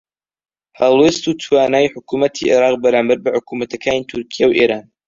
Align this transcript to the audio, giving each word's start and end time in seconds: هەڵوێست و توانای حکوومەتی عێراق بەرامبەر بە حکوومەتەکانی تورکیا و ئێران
هەڵوێست 0.79 1.23
و 1.25 1.37
توانای 1.43 1.91
حکوومەتی 1.93 2.49
عێراق 2.51 2.75
بەرامبەر 2.83 3.19
بە 3.25 3.29
حکوومەتەکانی 3.37 4.07
تورکیا 4.09 4.45
و 4.47 4.57
ئێران 4.59 4.83